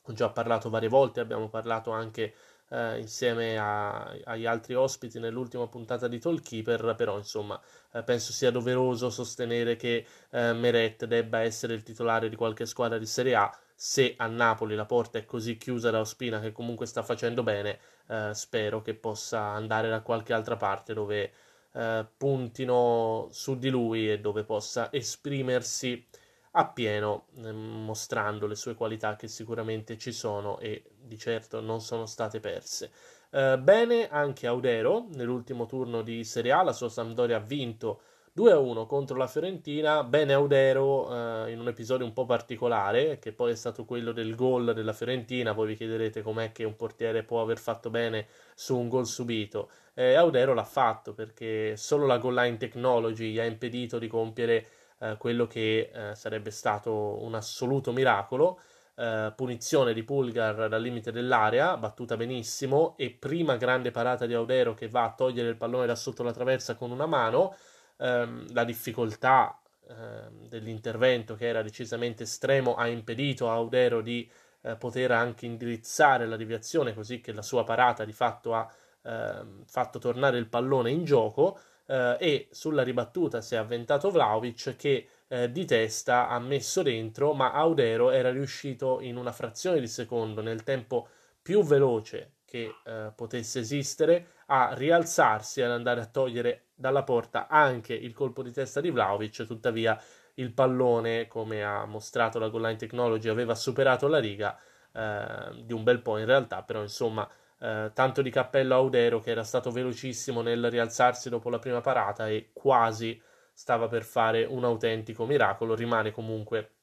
ho 0.00 0.12
già 0.12 0.30
parlato 0.30 0.70
varie 0.70 0.88
volte, 0.88 1.20
abbiamo 1.20 1.48
parlato 1.48 1.90
anche 1.90 2.34
eh, 2.70 2.98
insieme 2.98 3.56
a, 3.58 4.02
agli 4.24 4.46
altri 4.46 4.74
ospiti 4.74 5.18
nell'ultima 5.18 5.66
puntata 5.68 6.08
di 6.08 6.18
Tollkeeper, 6.18 6.94
però 6.96 7.16
insomma 7.16 7.60
eh, 7.92 8.02
penso 8.02 8.32
sia 8.32 8.50
doveroso 8.50 9.10
sostenere 9.10 9.76
che 9.76 10.06
eh, 10.30 10.52
Meret 10.52 11.04
debba 11.06 11.40
essere 11.40 11.74
il 11.74 11.82
titolare 11.82 12.28
di 12.28 12.36
qualche 12.36 12.66
squadra 12.66 12.98
di 12.98 13.06
Serie 13.06 13.34
A. 13.34 13.58
Se 13.74 14.14
a 14.16 14.26
Napoli 14.26 14.74
la 14.74 14.86
porta 14.86 15.18
è 15.18 15.24
così 15.24 15.56
chiusa 15.56 15.90
da 15.90 16.00
Ospina 16.00 16.40
che 16.40 16.52
comunque 16.52 16.86
sta 16.86 17.02
facendo 17.02 17.42
bene, 17.42 17.78
eh, 18.08 18.30
spero 18.34 18.82
che 18.82 18.94
possa 18.94 19.40
andare 19.40 19.88
da 19.88 20.00
qualche 20.02 20.32
altra 20.32 20.56
parte 20.56 20.94
dove 20.94 21.32
eh, 21.72 22.06
puntino 22.16 23.28
su 23.30 23.56
di 23.58 23.68
lui 23.70 24.10
e 24.10 24.20
dove 24.20 24.44
possa 24.44 24.92
esprimersi 24.92 26.04
appieno, 26.52 27.26
eh, 27.36 27.52
mostrando 27.52 28.46
le 28.46 28.56
sue 28.56 28.74
qualità 28.74 29.16
che 29.16 29.28
sicuramente 29.28 29.96
ci 29.96 30.12
sono 30.12 30.58
e 30.58 30.82
di 31.08 31.18
certo 31.18 31.60
non 31.60 31.80
sono 31.80 32.06
state 32.06 32.38
perse. 32.38 32.90
Eh, 33.30 33.58
bene 33.58 34.08
anche 34.08 34.46
Audero 34.46 35.06
nell'ultimo 35.14 35.66
turno 35.66 36.02
di 36.02 36.22
Serie 36.24 36.52
A, 36.52 36.62
la 36.62 36.72
sua 36.72 36.88
Sampdoria 36.88 37.36
ha 37.36 37.40
vinto 37.40 38.00
2-1 38.38 38.86
contro 38.86 39.16
la 39.16 39.26
Fiorentina, 39.26 40.04
bene 40.04 40.32
Audero 40.32 41.44
eh, 41.44 41.50
in 41.50 41.58
un 41.58 41.66
episodio 41.66 42.06
un 42.06 42.12
po' 42.12 42.24
particolare, 42.24 43.18
che 43.18 43.32
poi 43.32 43.50
è 43.50 43.56
stato 43.56 43.84
quello 43.84 44.12
del 44.12 44.36
gol 44.36 44.72
della 44.74 44.92
Fiorentina, 44.92 45.50
voi 45.52 45.66
vi 45.68 45.76
chiederete 45.76 46.22
com'è 46.22 46.52
che 46.52 46.62
un 46.62 46.76
portiere 46.76 47.24
può 47.24 47.42
aver 47.42 47.58
fatto 47.58 47.90
bene 47.90 48.28
su 48.54 48.78
un 48.78 48.88
gol 48.88 49.06
subito. 49.06 49.70
Eh, 49.94 50.14
Audero 50.14 50.54
l'ha 50.54 50.62
fatto 50.62 51.14
perché 51.14 51.76
solo 51.76 52.06
la 52.06 52.18
goal 52.18 52.34
line 52.34 52.56
technology 52.58 53.32
gli 53.32 53.40
ha 53.40 53.44
impedito 53.44 53.98
di 53.98 54.06
compiere 54.06 54.66
eh, 55.00 55.16
quello 55.18 55.46
che 55.46 55.90
eh, 55.92 56.14
sarebbe 56.14 56.50
stato 56.50 57.22
un 57.22 57.34
assoluto 57.34 57.92
miracolo. 57.92 58.60
Eh, 59.00 59.32
punizione 59.36 59.92
di 59.94 60.02
Pulgar 60.02 60.68
dal 60.68 60.82
limite 60.82 61.12
dell'area, 61.12 61.76
battuta 61.76 62.16
benissimo, 62.16 62.96
e 62.96 63.10
prima 63.10 63.56
grande 63.56 63.92
parata 63.92 64.26
di 64.26 64.34
Audero 64.34 64.74
che 64.74 64.88
va 64.88 65.04
a 65.04 65.14
togliere 65.14 65.48
il 65.48 65.56
pallone 65.56 65.86
da 65.86 65.94
sotto 65.94 66.24
la 66.24 66.32
traversa 66.32 66.74
con 66.74 66.90
una 66.90 67.06
mano. 67.06 67.54
Ehm, 67.98 68.52
la 68.52 68.64
difficoltà 68.64 69.56
ehm, 69.88 70.48
dell'intervento, 70.48 71.36
che 71.36 71.46
era 71.46 71.62
decisamente 71.62 72.24
estremo, 72.24 72.74
ha 72.74 72.88
impedito 72.88 73.48
a 73.48 73.52
Audero 73.52 74.00
di 74.00 74.28
eh, 74.62 74.74
poter 74.74 75.12
anche 75.12 75.46
indirizzare 75.46 76.26
la 76.26 76.36
deviazione, 76.36 76.92
così 76.92 77.20
che 77.20 77.32
la 77.32 77.42
sua 77.42 77.62
parata 77.62 78.04
di 78.04 78.12
fatto 78.12 78.52
ha 78.52 78.68
ehm, 79.02 79.62
fatto 79.64 80.00
tornare 80.00 80.38
il 80.38 80.48
pallone 80.48 80.90
in 80.90 81.04
gioco 81.04 81.56
eh, 81.86 82.16
e 82.18 82.48
sulla 82.50 82.82
ribattuta 82.82 83.40
si 83.40 83.54
è 83.54 83.58
avventato 83.58 84.10
Vlaovic 84.10 84.74
che 84.76 85.08
eh, 85.28 85.50
di 85.52 85.64
testa 85.64 86.28
ha 86.28 86.38
messo 86.38 86.82
dentro, 86.82 87.34
ma 87.34 87.52
Audero 87.52 88.10
era 88.10 88.30
riuscito 88.30 89.00
in 89.00 89.16
una 89.16 89.32
frazione 89.32 89.80
di 89.80 89.88
secondo, 89.88 90.42
nel 90.42 90.62
tempo 90.62 91.08
più 91.40 91.62
veloce 91.62 92.38
che 92.44 92.76
eh, 92.84 93.12
potesse 93.14 93.60
esistere, 93.60 94.28
a 94.46 94.72
rialzarsi 94.74 95.60
e 95.60 95.64
ad 95.64 95.72
andare 95.72 96.00
a 96.00 96.06
togliere 96.06 96.68
dalla 96.74 97.02
porta 97.02 97.46
anche 97.48 97.92
il 97.92 98.14
colpo 98.14 98.42
di 98.42 98.50
testa 98.50 98.80
di 98.80 98.90
Vlaovic, 98.90 99.44
tuttavia 99.46 100.00
il 100.34 100.52
pallone, 100.52 101.26
come 101.26 101.62
ha 101.62 101.84
mostrato 101.84 102.38
la 102.38 102.48
Goal 102.48 102.62
Line 102.62 102.76
Technology, 102.76 103.28
aveva 103.28 103.54
superato 103.54 104.08
la 104.08 104.18
riga 104.18 104.58
eh, 104.92 105.62
di 105.64 105.72
un 105.72 105.82
bel 105.82 106.00
po' 106.00 106.16
in 106.16 106.24
realtà, 106.24 106.62
però 106.62 106.80
insomma 106.80 107.28
eh, 107.60 107.90
tanto 107.92 108.22
di 108.22 108.30
cappello 108.30 108.74
Audero 108.74 109.20
che 109.20 109.30
era 109.30 109.42
stato 109.42 109.70
velocissimo 109.70 110.40
nel 110.40 110.70
rialzarsi 110.70 111.28
dopo 111.28 111.50
la 111.50 111.58
prima 111.58 111.80
parata 111.80 112.28
e 112.28 112.50
quasi 112.52 113.20
stava 113.58 113.88
per 113.88 114.04
fare 114.04 114.44
un 114.44 114.62
autentico 114.62 115.26
miracolo, 115.26 115.74
rimane 115.74 116.12
comunque 116.12 116.74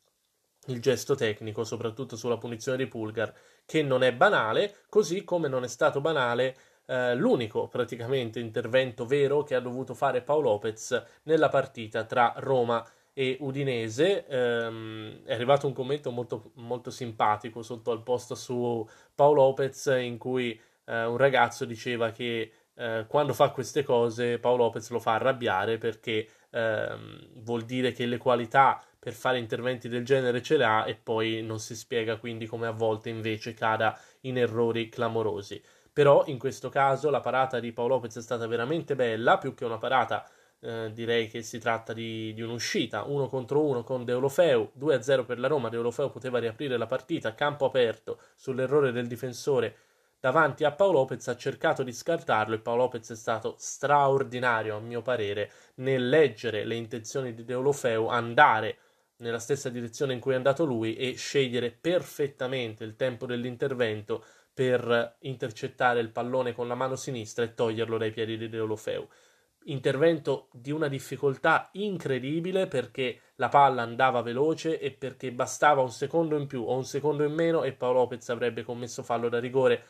il 0.65 0.82
gesto 0.82 1.15
tecnico, 1.15 1.63
soprattutto 1.63 2.17
sulla 2.17 2.38
punizione 2.38 2.77
di 2.79 2.86
Pulgar, 2.86 3.34
che 3.65 3.82
non 3.82 4.03
è 4.03 4.12
banale, 4.12 4.79
così 4.89 5.24
come 5.24 5.48
non 5.48 5.63
è 5.63 5.70
stato 5.70 6.01
banale 6.01 6.53
eh, 6.88 7.15
l'unico 7.15 7.70
praticamente 7.70 8.41
intervento 8.41 9.05
vero 9.05 9.44
che 9.44 9.55
ha 9.55 9.62
dovuto 9.62 9.94
fare 9.94 10.22
Paolo 10.22 10.50
Lopez 10.50 11.01
nella 11.24 11.48
partita 11.48 12.03
tra 12.03 12.34
Roma 12.39 12.86
e 13.13 13.38
Udinese. 13.39 14.25
Ehm, 14.27 15.24
è 15.24 15.34
arrivato 15.34 15.67
un 15.67 15.74
commento 15.74 16.12
molto, 16.12 16.51
molto 16.55 16.91
simpatico 16.91 17.63
sotto 17.63 17.91
al 17.91 18.03
post 18.03 18.34
su 18.34 18.86
Paolo 19.15 19.44
Lopez 19.44 19.86
in 19.98 20.17
cui 20.17 20.60
eh, 20.84 21.05
un 21.05 21.15
ragazzo 21.15 21.63
diceva 21.63 22.12
che 22.12 22.51
eh, 22.75 23.05
quando 23.08 23.34
fa 23.34 23.50
queste 23.50 23.84
cose 23.84 24.39
Paolo 24.39 24.63
Lopez 24.63 24.89
lo 24.89 25.00
fa 25.00 25.13
arrabbiare 25.13 25.77
perché 25.77 26.27
ehm, 26.51 27.41
vuol 27.44 27.63
dire 27.63 27.91
che 27.91 28.05
le 28.05 28.17
qualità 28.17 28.82
per 29.00 29.13
fare 29.13 29.38
interventi 29.38 29.88
del 29.88 30.03
genere 30.03 30.41
ce 30.41 30.58
l'ha 30.58 30.86
e 30.86 30.96
poi 30.96 31.41
non 31.44 31.60
si 31.60 31.75
spiega 31.75 32.17
quindi 32.17 32.48
come 32.48 32.67
a 32.67 32.72
volte 32.72 33.10
invece 33.10 33.53
cada 33.53 33.98
in 34.22 34.38
errori 34.38 34.89
clamorosi. 34.89 35.62
Però 35.94 36.24
in 36.25 36.38
questo 36.38 36.70
caso 36.70 37.10
la 37.10 37.22
parata 37.22 37.60
di 37.60 37.72
Paolo 37.72 37.96
Lopez 37.96 38.17
è 38.17 38.22
stata 38.22 38.48
veramente 38.48 38.96
bella, 38.96 39.38
più 39.38 39.53
che 39.53 39.63
una 39.63 39.77
parata 39.77 40.27
eh, 40.60 40.91
direi 40.91 41.27
che 41.27 41.41
si 41.41 41.60
tratta 41.60 41.94
di, 41.94 42.34
di, 42.34 42.41
un'uscita, 42.41 43.03
uno 43.03 43.27
contro 43.27 43.62
uno 43.62 43.84
con 43.84 44.03
Deulofeu, 44.03 44.72
2-0 44.77 45.24
per 45.24 45.39
la 45.39 45.48
Roma, 45.48 45.70
Deulofeu 45.70 46.10
poteva 46.10 46.39
riaprire 46.39 46.75
la 46.75 46.88
partita, 46.88 47.36
campo 47.36 47.65
aperto 47.65 48.20
sull'errore 48.36 48.91
del 48.91 49.08
difensore 49.08 49.75
davanti 50.25 50.63
a 50.63 50.72
Paolo 50.72 50.94
Lopez, 50.94 51.27
ha 51.27 51.36
cercato 51.36 51.84
di 51.84 51.94
scartarlo 51.94 52.55
e 52.55 52.60
Paolo 52.60 52.86
Lopez 52.86 53.12
è 53.12 53.15
stato 53.15 53.53
straordinario 53.60 54.75
a 54.75 54.79
mio 54.79 55.03
parere 55.03 55.51
nel 55.75 56.10
leggere 56.10 56.65
le 56.65 56.74
intenzioni 56.74 57.36
di 57.36 57.46
Deulofeu, 57.46 58.08
andare 58.08 58.77
nella 59.17 59.38
stessa 59.38 59.70
direzione 59.70 60.13
in 60.13 60.20
cui 60.20 60.32
è 60.32 60.36
andato 60.36 60.65
lui 60.65 60.96
e 60.96 61.13
scegliere 61.13 61.70
perfettamente 61.70 62.84
il 62.84 62.96
tempo 62.96 63.27
dell'intervento 63.27 64.25
per 64.51 65.17
intercettare 65.20 66.00
il 66.00 66.10
pallone 66.10 66.53
con 66.53 66.67
la 66.67 66.74
mano 66.74 66.96
sinistra 66.96 67.46
e 67.46 67.53
toglierlo 67.53 68.00
dai 68.00 68.10
piedi 68.10 68.36
di 68.36 68.50
Deulofeu. 68.50 69.08
Intervento 69.65 70.50
di 70.51 70.72
una 70.72 70.88
difficoltà 70.88 71.70
incredibile 71.74 72.65
perché 72.65 73.20
la 73.36 73.50
palla 73.50 73.84
andava 73.84 74.24
veloce 74.24 74.79
e 74.79 74.89
perché 74.89 75.32
bastava 75.32 75.82
un 75.82 75.91
secondo 75.91 76.36
in 76.36 76.48
più 76.48 76.63
o 76.63 76.75
un 76.75 76.86
secondo 76.86 77.24
in 77.24 77.34
meno 77.34 77.63
e 77.63 77.74
Paolo 77.74 78.00
Lopez 78.00 78.27
avrebbe 78.29 78.63
commesso 78.63 79.03
fallo 79.03 79.29
da 79.29 79.39
rigore 79.39 79.84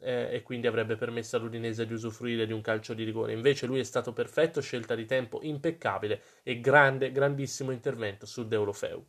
eh, 0.00 0.28
e 0.32 0.42
quindi 0.42 0.66
avrebbe 0.66 0.96
permesso 0.96 1.36
all'Udinese 1.36 1.86
di 1.86 1.92
usufruire 1.92 2.46
di 2.46 2.52
un 2.52 2.60
calcio 2.60 2.94
di 2.94 3.04
rigore. 3.04 3.32
Invece 3.32 3.66
lui 3.66 3.80
è 3.80 3.84
stato 3.84 4.12
perfetto, 4.12 4.60
scelta 4.60 4.94
di 4.94 5.04
tempo 5.04 5.40
impeccabile 5.42 6.22
e 6.42 6.60
grande, 6.60 7.12
grandissimo 7.12 7.70
intervento 7.70 8.26
su 8.26 8.46
Deulofeu. 8.46 9.04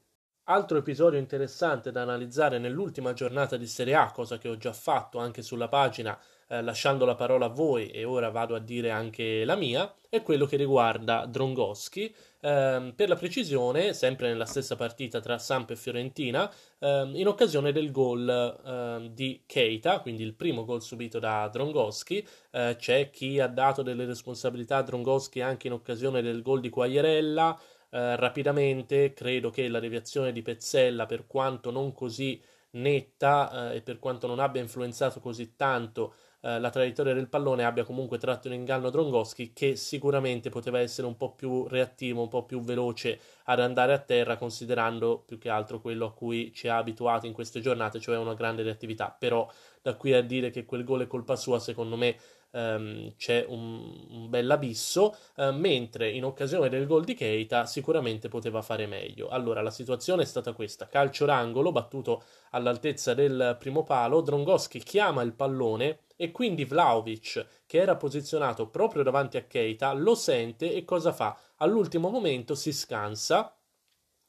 Altro 0.45 0.77
episodio 0.79 1.19
interessante 1.19 1.91
da 1.91 2.01
analizzare 2.01 2.57
nell'ultima 2.57 3.13
giornata 3.13 3.55
di 3.55 3.67
Serie 3.67 3.95
A, 3.95 4.11
cosa 4.11 4.37
che 4.37 4.49
ho 4.49 4.57
già 4.57 4.73
fatto 4.73 5.19
anche 5.19 5.41
sulla 5.41 5.67
pagina 5.67 6.19
eh, 6.49 6.61
lasciando 6.63 7.05
la 7.05 7.15
parola 7.15 7.45
a 7.45 7.49
voi 7.49 7.89
e 7.89 8.03
ora 8.03 8.29
vado 8.29 8.55
a 8.55 8.59
dire 8.59 8.89
anche 8.89 9.45
la 9.45 9.55
mia, 9.55 9.93
è 10.09 10.23
quello 10.23 10.45
che 10.45 10.57
riguarda 10.57 11.25
Drongoschi. 11.27 12.13
Eh, 12.41 12.93
per 12.95 13.07
la 13.07 13.15
precisione, 13.15 13.93
sempre 13.93 14.29
nella 14.29 14.45
stessa 14.45 14.75
partita 14.75 15.19
tra 15.19 15.37
Samp 15.37 15.69
e 15.69 15.75
Fiorentina, 15.75 16.51
eh, 16.79 17.09
in 17.13 17.27
occasione 17.27 17.71
del 17.71 17.91
gol 17.91 18.27
ehm, 18.65 19.07
di 19.09 19.43
Keita, 19.45 19.99
quindi 19.99 20.23
il 20.23 20.33
primo 20.33 20.65
gol 20.65 20.81
subito 20.81 21.19
da 21.19 21.47
Drongoschi, 21.47 22.27
eh, 22.51 22.75
c'è 22.79 23.11
chi 23.11 23.39
ha 23.39 23.47
dato 23.47 23.83
delle 23.83 24.05
responsabilità 24.05 24.77
a 24.77 24.83
Drongoschi 24.83 25.41
anche 25.41 25.67
in 25.67 25.73
occasione 25.73 26.21
del 26.21 26.41
gol 26.41 26.61
di 26.61 26.69
Quagliarella. 26.69 27.59
Uh, 27.91 28.13
rapidamente 28.17 29.13
credo 29.13 29.49
che 29.49 29.67
la 29.67 29.79
deviazione 29.79 30.31
di 30.31 30.43
Pezzella, 30.43 31.07
per 31.07 31.25
quanto 31.25 31.71
non 31.71 31.91
così 31.91 32.39
netta 32.71 33.69
uh, 33.71 33.75
e 33.75 33.81
per 33.81 33.99
quanto 33.99 34.27
non 34.27 34.39
abbia 34.39 34.61
influenzato 34.61 35.19
così 35.19 35.55
tanto 35.55 36.13
eh, 36.41 36.57
la 36.57 36.69
traiettoria 36.69 37.13
del 37.13 37.27
pallone 37.27 37.65
abbia 37.65 37.83
comunque 37.83 38.17
tratto 38.17 38.47
in 38.47 38.53
inganno 38.53 38.89
Drongoschi 38.89 39.51
che 39.51 39.75
sicuramente 39.75 40.49
poteva 40.49 40.79
essere 40.79 41.05
un 41.05 41.17
po' 41.17 41.33
più 41.33 41.67
reattivo, 41.67 42.21
un 42.21 42.29
po' 42.29 42.45
più 42.45 42.61
veloce 42.61 43.19
ad 43.45 43.59
andare 43.59 43.91
a 43.91 43.99
terra 43.99 44.37
considerando 44.37 45.21
più 45.25 45.37
che 45.37 45.49
altro 45.49 45.81
quello 45.81 46.05
a 46.05 46.13
cui 46.13 46.53
ci 46.53 46.69
ha 46.69 46.77
abituato 46.77 47.25
in 47.25 47.33
queste 47.33 47.59
giornate, 47.59 47.99
cioè 47.99 48.17
una 48.17 48.35
grande 48.35 48.63
reattività, 48.63 49.13
però 49.17 49.49
da 49.81 49.95
qui 49.95 50.13
a 50.13 50.21
dire 50.21 50.49
che 50.49 50.63
quel 50.63 50.85
gol 50.85 51.01
è 51.01 51.07
colpa 51.07 51.35
sua 51.35 51.59
secondo 51.59 51.97
me 51.97 52.17
Um, 52.51 53.13
c'è 53.15 53.45
un, 53.47 54.07
un 54.09 54.27
bell'abisso, 54.27 55.15
uh, 55.35 55.51
mentre 55.51 56.09
in 56.09 56.25
occasione 56.25 56.67
del 56.67 56.87
gol 56.87 57.03
di 57.03 57.13
Keita 57.13 57.67
sicuramente 57.67 58.27
poteva 58.27 58.63
fare 58.63 58.87
meglio. 58.87 59.27
Allora 59.27 59.61
la 59.61 59.69
situazione 59.69 60.23
è 60.23 60.25
stata 60.25 60.53
questa: 60.53 60.87
calcio 60.87 61.25
d'angolo 61.25 61.71
battuto 61.71 62.23
all'altezza 62.51 63.13
del 63.13 63.55
primo 63.59 63.83
palo, 63.83 64.21
Drongoschi 64.21 64.79
chiama 64.79 65.21
il 65.21 65.33
pallone 65.33 65.99
e 66.15 66.31
quindi 66.31 66.65
Vlaovic, 66.65 67.45
che 67.67 67.77
era 67.77 67.95
posizionato 67.95 68.67
proprio 68.67 69.03
davanti 69.03 69.37
a 69.37 69.43
Keita, 69.43 69.93
lo 69.93 70.15
sente 70.15 70.73
e 70.73 70.83
cosa 70.83 71.13
fa? 71.13 71.37
All'ultimo 71.57 72.09
momento 72.09 72.55
si 72.55 72.73
scansa, 72.73 73.55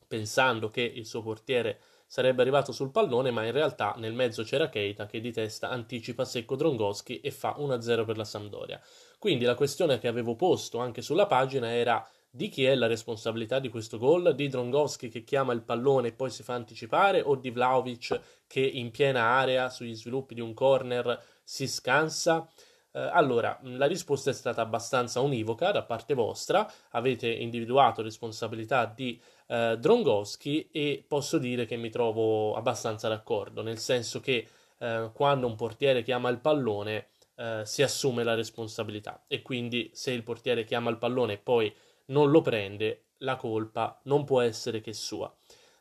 pensando 0.07 0.69
che 0.69 0.83
il 0.83 1.07
suo 1.07 1.23
portiere 1.23 1.81
sarebbe 2.11 2.43
arrivato 2.43 2.73
sul 2.73 2.91
pallone, 2.91 3.31
ma 3.31 3.47
in 3.47 3.53
realtà 3.53 3.95
nel 3.99 4.15
mezzo 4.15 4.43
c'era 4.43 4.69
Keita 4.69 5.07
che 5.07 5.21
di 5.21 5.31
testa 5.31 5.71
anticipa 5.71 6.25
secco 6.25 6.57
Drongoschi 6.57 7.21
e 7.21 7.31
fa 7.31 7.55
1-0 7.57 8.05
per 8.05 8.17
la 8.17 8.25
Sampdoria. 8.25 8.81
Quindi 9.17 9.45
la 9.45 9.55
questione 9.55 10.01
che 10.01 10.09
avevo 10.09 10.35
posto 10.35 10.79
anche 10.79 11.03
sulla 11.03 11.27
pagina 11.27 11.73
era 11.73 12.05
di 12.29 12.49
chi 12.49 12.65
è 12.65 12.75
la 12.75 12.89
responsabilità 12.89 13.61
di 13.61 13.69
questo 13.69 13.97
gol? 13.97 14.35
Di 14.35 14.49
Drongowski 14.49 15.09
che 15.09 15.23
chiama 15.23 15.53
il 15.53 15.63
pallone 15.63 16.09
e 16.09 16.13
poi 16.13 16.31
si 16.31 16.43
fa 16.43 16.55
anticipare 16.55 17.21
o 17.21 17.37
di 17.37 17.51
Vlaovic 17.51 18.21
che 18.49 18.59
in 18.59 18.91
piena 18.91 19.23
area 19.23 19.71
sugli 19.71 19.95
sviluppi 19.95 20.35
di 20.35 20.41
un 20.41 20.53
corner 20.53 21.17
si 21.45 21.69
scansa? 21.69 22.49
Eh, 22.93 22.99
allora, 23.01 23.59
la 23.63 23.87
risposta 23.87 24.31
è 24.31 24.33
stata 24.33 24.63
abbastanza 24.63 25.21
univoca 25.21 25.71
da 25.71 25.83
parte 25.83 26.15
vostra, 26.15 26.69
avete 26.91 27.29
individuato 27.29 28.03
responsabilità 28.03 28.85
di 28.87 29.21
eh, 29.47 29.77
Drongowski 29.79 30.69
e 30.73 31.05
posso 31.07 31.39
dire 31.39 31.67
che 31.67 31.77
mi 31.77 31.91
trovo 31.91 32.55
abbastanza 32.55 33.09
d'accordo, 33.09 33.63
nel 33.63 33.79
senso 33.79 34.21
che 34.21 34.47
eh, 34.79 35.11
quando 35.13 35.47
un 35.47 35.55
portiere 35.55 36.03
chiama 36.03 36.31
il 36.31 36.41
pallone 36.41 37.11
eh, 37.37 37.63
si 37.65 37.83
assume 37.83 38.25
la 38.25 38.35
responsabilità 38.35 39.25
e 39.29 39.43
quindi 39.43 39.91
se 39.93 40.11
il 40.11 40.23
portiere 40.25 40.65
chiama 40.65 40.91
il 40.91 40.99
pallone 40.99 41.35
e 41.35 41.39
poi 41.39 41.73
non 42.07 42.31
lo 42.31 42.41
prende, 42.41 43.05
la 43.19 43.37
colpa 43.37 44.01
non 44.05 44.25
può 44.25 44.41
essere 44.41 44.81
che 44.81 44.93
sua. 44.93 45.33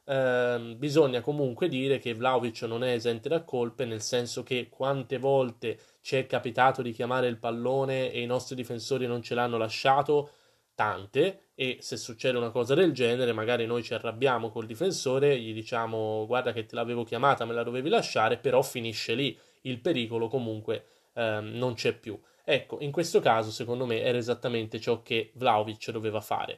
Eh, 0.10 0.74
bisogna 0.76 1.22
comunque 1.22 1.68
dire 1.68 2.00
che 2.00 2.16
Vlaovic 2.16 2.64
non 2.64 2.84
è 2.84 2.94
esente 2.94 3.30
da 3.30 3.44
colpe, 3.44 3.86
nel 3.86 4.02
senso 4.02 4.42
che 4.42 4.68
quante 4.68 5.20
volte 5.20 5.78
ci 6.02 6.16
è 6.16 6.26
capitato 6.26 6.82
di 6.82 6.92
chiamare 6.92 7.28
il 7.28 7.38
pallone 7.38 8.12
e 8.12 8.20
i 8.22 8.26
nostri 8.26 8.56
difensori 8.56 9.06
non 9.06 9.22
ce 9.22 9.36
l'hanno 9.36 9.58
lasciato, 9.58 10.32
tante, 10.74 11.50
e 11.54 11.78
se 11.82 11.96
succede 11.96 12.38
una 12.40 12.50
cosa 12.50 12.74
del 12.74 12.92
genere, 12.92 13.34
magari 13.34 13.68
noi 13.68 13.84
ci 13.84 13.94
arrabbiamo 13.94 14.50
col 14.50 14.66
difensore, 14.66 15.38
gli 15.40 15.54
diciamo 15.54 16.26
guarda 16.26 16.54
che 16.54 16.66
te 16.66 16.74
l'avevo 16.74 17.04
chiamata, 17.04 17.46
me 17.46 17.54
la 17.54 17.64
dovevi 17.64 17.90
lasciare, 17.90 18.38
però 18.38 18.64
finisce 18.64 19.14
lì, 19.14 19.38
il 19.64 19.80
pericolo 19.80 20.28
comunque 20.28 20.86
ehm, 21.14 21.52
non 21.54 21.76
c'è 21.76 21.94
più. 21.94 22.20
Ecco, 22.44 22.78
in 22.80 22.92
questo 22.92 23.20
caso 23.20 23.52
secondo 23.52 23.86
me 23.86 24.02
era 24.02 24.18
esattamente 24.18 24.80
ciò 24.80 25.04
che 25.04 25.32
Vlaovic 25.36 25.92
doveva 25.92 26.20
fare 26.20 26.58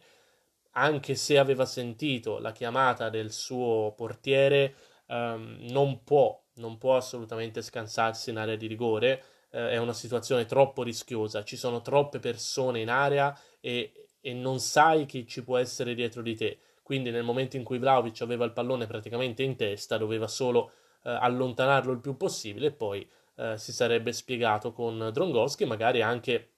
anche 0.72 1.16
se 1.16 1.38
aveva 1.38 1.66
sentito 1.66 2.40
la 2.40 2.52
chiamata 2.52 3.10
del 3.10 3.32
suo 3.32 3.94
portiere, 3.96 4.76
ehm, 5.08 5.58
non, 5.70 6.04
può, 6.04 6.42
non 6.56 6.78
può 6.78 6.96
assolutamente 6.96 7.62
scansarsi 7.62 8.30
in 8.30 8.38
area 8.38 8.56
di 8.56 8.68
rigore. 8.68 9.24
Eh, 9.52 9.72
è 9.72 9.78
una 9.78 9.94
situazione 9.94 10.46
troppo 10.46 10.84
rischiosa. 10.84 11.44
Ci 11.44 11.58
sono 11.58 11.82
troppe 11.82 12.20
persone 12.20 12.80
in 12.80 12.90
area 12.90 13.38
e, 13.60 14.08
e 14.22 14.34
non 14.34 14.60
sai 14.60 15.06
chi 15.06 15.28
ci 15.28 15.44
può 15.44 15.58
essere 15.58 15.94
dietro 15.94 16.22
di 16.22 16.36
te. 16.36 16.60
Quindi, 16.84 17.12
nel 17.12 17.24
momento 17.24 17.58
in 17.58 17.64
cui 17.64 17.78
Vlaovic 17.78 18.22
aveva 18.22 18.46
il 18.46 18.54
pallone 18.54 18.86
praticamente 18.86 19.44
in 19.44 19.56
testa, 19.56 19.98
doveva 19.98 20.28
solo 20.28 20.72
eh, 21.04 21.10
allontanarlo 21.10 21.92
il 21.92 22.00
più 22.00 22.18
possibile 22.18 22.68
e 22.68 22.72
poi 22.72 23.08
eh, 23.36 23.58
si 23.58 23.72
sarebbe 23.72 24.14
spiegato 24.14 24.72
con 24.72 25.10
Drongowski, 25.12 25.66
magari 25.66 26.02
anche 26.02 26.51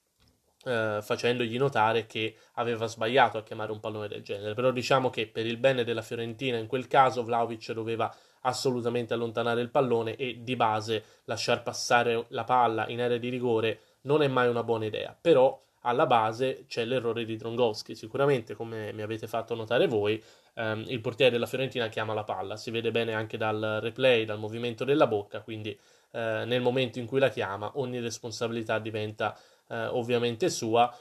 eh, 0.64 0.98
facendogli 1.02 1.56
notare 1.58 2.06
che 2.06 2.34
aveva 2.54 2.86
sbagliato 2.86 3.38
a 3.38 3.42
chiamare 3.42 3.72
un 3.72 3.80
pallone 3.80 4.08
del 4.08 4.22
genere. 4.22 4.54
Però 4.54 4.70
diciamo 4.70 5.10
che 5.10 5.26
per 5.26 5.46
il 5.46 5.56
bene 5.56 5.84
della 5.84 6.02
Fiorentina 6.02 6.56
in 6.56 6.66
quel 6.66 6.86
caso 6.86 7.22
Vlaovic 7.22 7.72
doveva 7.72 8.14
assolutamente 8.42 9.14
allontanare 9.14 9.60
il 9.60 9.70
pallone 9.70 10.16
e 10.16 10.40
di 10.42 10.56
base 10.56 11.04
lasciar 11.24 11.62
passare 11.62 12.26
la 12.28 12.44
palla 12.44 12.86
in 12.88 13.00
area 13.00 13.16
di 13.16 13.28
rigore 13.28 13.80
non 14.02 14.22
è 14.22 14.28
mai 14.28 14.48
una 14.48 14.62
buona 14.62 14.84
idea. 14.86 15.16
Però 15.18 15.60
alla 15.82 16.06
base 16.06 16.64
c'è 16.66 16.84
l'errore 16.84 17.24
di 17.24 17.36
Drongowski. 17.36 17.94
Sicuramente, 17.94 18.54
come 18.54 18.92
mi 18.92 19.02
avete 19.02 19.26
fatto 19.26 19.54
notare 19.54 19.86
voi, 19.86 20.22
ehm, 20.54 20.84
il 20.88 21.00
portiere 21.00 21.30
della 21.30 21.46
Fiorentina 21.46 21.88
chiama 21.88 22.14
la 22.14 22.24
palla. 22.24 22.56
Si 22.56 22.70
vede 22.70 22.90
bene 22.90 23.12
anche 23.12 23.36
dal 23.36 23.78
replay, 23.80 24.24
dal 24.24 24.38
movimento 24.38 24.84
della 24.84 25.06
bocca, 25.06 25.40
quindi 25.40 25.78
eh, 26.10 26.44
nel 26.46 26.60
momento 26.60 26.98
in 26.98 27.06
cui 27.06 27.18
la 27.18 27.28
chiama 27.28 27.72
ogni 27.74 28.00
responsabilità 28.00 28.78
diventa 28.78 29.36
eh, 29.68 29.86
ovviamente 29.86 30.50
sua, 30.50 30.92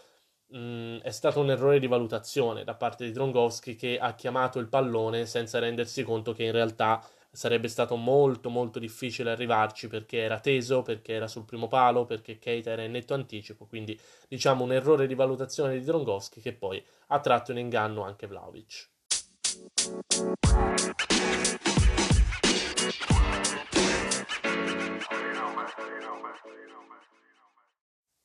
mh, 0.47 0.57
mm, 0.57 0.97
è 0.99 1.11
stato 1.11 1.39
un 1.39 1.49
errore 1.51 1.79
di 1.79 1.87
valutazione 1.87 2.63
da 2.63 2.75
parte 2.75 3.05
di 3.05 3.11
Drongowski 3.11 3.75
che 3.75 3.97
ha 3.97 4.13
chiamato 4.15 4.59
il 4.59 4.67
pallone 4.67 5.25
senza 5.25 5.59
rendersi 5.59 6.03
conto 6.03 6.33
che 6.33 6.43
in 6.43 6.51
realtà 6.51 7.03
sarebbe 7.33 7.67
stato 7.67 7.95
molto 7.95 8.49
molto 8.49 8.77
difficile 8.77 9.31
arrivarci 9.31 9.87
perché 9.87 10.19
era 10.19 10.39
teso, 10.39 10.83
perché 10.83 11.13
era 11.13 11.27
sul 11.27 11.45
primo 11.45 11.67
palo, 11.67 12.05
perché 12.05 12.37
Keita 12.37 12.69
era 12.69 12.83
in 12.83 12.91
netto 12.91 13.15
anticipo, 13.15 13.65
quindi 13.65 13.99
diciamo 14.27 14.63
un 14.63 14.71
errore 14.71 15.07
di 15.07 15.15
valutazione 15.15 15.77
di 15.79 15.83
Drongowski 15.83 16.41
che 16.41 16.53
poi 16.53 16.83
ha 17.07 17.19
tratto 17.19 17.51
in 17.51 17.57
inganno 17.57 18.03
anche 18.03 18.27
Vlaovic. 18.27 18.91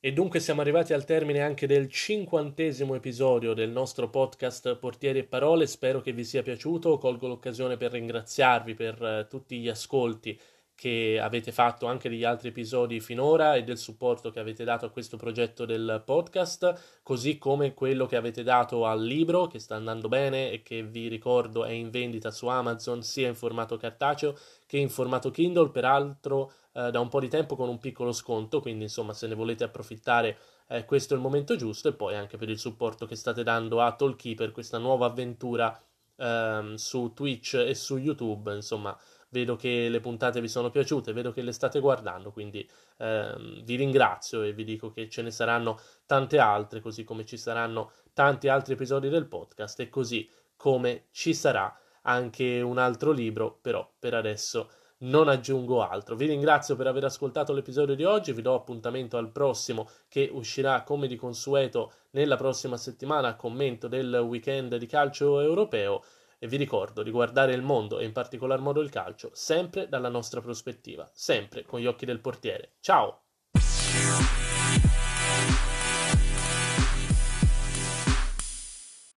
E 0.01 0.13
dunque 0.13 0.39
siamo 0.39 0.61
arrivati 0.61 0.93
al 0.93 1.03
termine 1.03 1.41
anche 1.41 1.67
del 1.67 1.89
cinquantesimo 1.91 2.95
episodio 2.95 3.53
del 3.53 3.69
nostro 3.69 4.09
podcast 4.09 4.77
Portieri 4.77 5.19
e 5.19 5.23
Parole, 5.25 5.67
spero 5.67 5.99
che 5.99 6.13
vi 6.13 6.23
sia 6.23 6.41
piaciuto, 6.41 6.97
colgo 6.97 7.27
l'occasione 7.27 7.75
per 7.75 7.91
ringraziarvi 7.91 8.75
per 8.75 9.03
eh, 9.03 9.27
tutti 9.29 9.59
gli 9.59 9.67
ascolti 9.67 10.39
che 10.73 11.19
avete 11.21 11.51
fatto 11.51 11.87
anche 11.87 12.07
degli 12.07 12.23
altri 12.23 12.47
episodi 12.47 13.01
finora 13.01 13.55
e 13.55 13.65
del 13.65 13.77
supporto 13.77 14.31
che 14.31 14.39
avete 14.39 14.63
dato 14.63 14.85
a 14.85 14.89
questo 14.89 15.17
progetto 15.17 15.65
del 15.65 16.01
podcast, 16.05 17.01
così 17.03 17.37
come 17.37 17.73
quello 17.73 18.05
che 18.05 18.15
avete 18.15 18.43
dato 18.43 18.85
al 18.85 19.03
libro 19.03 19.47
che 19.47 19.59
sta 19.59 19.75
andando 19.75 20.07
bene 20.07 20.49
e 20.51 20.61
che 20.61 20.81
vi 20.81 21.09
ricordo 21.09 21.65
è 21.65 21.71
in 21.71 21.89
vendita 21.89 22.31
su 22.31 22.47
Amazon 22.47 23.03
sia 23.03 23.27
in 23.27 23.35
formato 23.35 23.75
cartaceo 23.75 24.33
che 24.65 24.77
in 24.77 24.87
formato 24.87 25.29
Kindle, 25.31 25.71
peraltro 25.71 26.53
eh, 26.79 26.91
da 26.91 26.99
un 26.99 27.09
po' 27.09 27.19
di 27.19 27.27
tempo 27.27 27.55
con 27.55 27.67
un 27.67 27.79
piccolo 27.79 28.13
sconto, 28.13 28.61
quindi 28.61 28.83
insomma 28.83 29.13
se 29.13 29.27
ne 29.27 29.35
volete 29.35 29.65
approfittare 29.65 30.37
eh, 30.67 30.85
questo 30.85 31.13
è 31.13 31.17
il 31.17 31.23
momento 31.23 31.55
giusto 31.55 31.89
e 31.89 31.93
poi 31.93 32.15
anche 32.15 32.37
per 32.37 32.49
il 32.49 32.59
supporto 32.59 33.05
che 33.05 33.15
state 33.15 33.43
dando 33.43 33.81
a 33.81 33.93
Tollkeeper, 33.93 34.51
questa 34.51 34.77
nuova 34.77 35.07
avventura 35.07 35.77
ehm, 36.15 36.75
su 36.75 37.11
Twitch 37.13 37.55
e 37.55 37.75
su 37.75 37.97
YouTube, 37.97 38.53
insomma 38.53 38.97
vedo 39.31 39.55
che 39.55 39.89
le 39.89 39.99
puntate 39.99 40.41
vi 40.41 40.47
sono 40.47 40.69
piaciute, 40.69 41.13
vedo 41.13 41.31
che 41.31 41.41
le 41.41 41.51
state 41.51 41.79
guardando, 41.79 42.31
quindi 42.31 42.67
ehm, 42.97 43.63
vi 43.63 43.75
ringrazio 43.75 44.41
e 44.43 44.53
vi 44.53 44.63
dico 44.63 44.91
che 44.91 45.09
ce 45.09 45.21
ne 45.21 45.31
saranno 45.31 45.79
tante 46.05 46.39
altre, 46.39 46.79
così 46.79 47.03
come 47.03 47.25
ci 47.25 47.37
saranno 47.37 47.91
tanti 48.13 48.47
altri 48.47 48.73
episodi 48.73 49.09
del 49.09 49.27
podcast 49.27 49.79
e 49.81 49.89
così 49.89 50.29
come 50.55 51.07
ci 51.11 51.33
sarà 51.33 51.75
anche 52.03 52.61
un 52.61 52.77
altro 52.77 53.11
libro, 53.11 53.57
però 53.61 53.87
per 53.99 54.13
adesso 54.13 54.69
non 54.99 55.27
aggiungo 55.27 55.81
altro. 55.81 56.15
Vi 56.15 56.25
ringrazio 56.25 56.75
per 56.75 56.87
aver 56.87 57.05
ascoltato 57.05 57.53
l'episodio 57.53 57.95
di 57.95 58.03
oggi, 58.03 58.33
vi 58.33 58.41
do 58.41 58.55
appuntamento 58.55 59.17
al 59.17 59.31
prossimo 59.31 59.89
che 60.07 60.29
uscirà 60.31 60.83
come 60.83 61.07
di 61.07 61.15
consueto 61.15 61.91
nella 62.11 62.35
prossima 62.35 62.77
settimana 62.77 63.29
a 63.29 63.35
commento 63.35 63.87
del 63.87 64.13
weekend 64.15 64.75
di 64.75 64.87
calcio 64.87 65.39
europeo 65.39 66.03
e 66.39 66.47
vi 66.47 66.57
ricordo 66.57 67.03
di 67.03 67.11
guardare 67.11 67.53
il 67.53 67.61
mondo 67.61 67.99
e 67.99 68.05
in 68.05 68.13
particolar 68.13 68.59
modo 68.59 68.81
il 68.81 68.89
calcio 68.89 69.29
sempre 69.33 69.89
dalla 69.89 70.09
nostra 70.09 70.41
prospettiva, 70.41 71.09
sempre 71.13 71.63
con 71.63 71.79
gli 71.79 71.85
occhi 71.85 72.05
del 72.05 72.21
portiere. 72.21 72.75
Ciao! 72.79 73.23